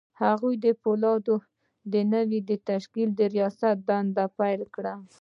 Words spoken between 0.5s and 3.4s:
د پولادو د نوي تشکيل د